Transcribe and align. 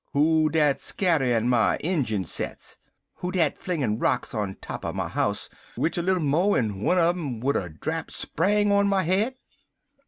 Who 0.13 0.49
dat 0.49 0.81
scatterin' 0.81 1.47
my 1.47 1.77
ingun 1.83 2.25
sets? 2.27 2.79
Who 3.17 3.31
dat 3.31 3.55
flingin' 3.59 3.99
rocks 3.99 4.33
on 4.33 4.55
top 4.59 4.83
er 4.83 4.91
my 4.93 5.07
house, 5.07 5.47
w'ich 5.75 5.95
a 5.95 6.01
little 6.01 6.23
mo' 6.23 6.55
en 6.55 6.79
one 6.81 6.97
un 6.97 7.07
em 7.17 7.39
would 7.41 7.55
er 7.55 7.69
drap 7.69 8.09
spang 8.09 8.71
on 8.71 8.87
my 8.87 9.03
head?" 9.03 9.35